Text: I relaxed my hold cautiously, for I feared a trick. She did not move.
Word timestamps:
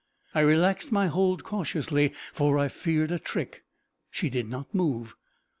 I 0.33 0.39
relaxed 0.39 0.91
my 0.91 1.05
hold 1.05 1.43
cautiously, 1.43 2.11
for 2.33 2.57
I 2.57 2.69
feared 2.69 3.11
a 3.11 3.19
trick. 3.19 3.65
She 4.09 4.31
did 4.31 4.49
not 4.49 4.73
move. 4.73 5.13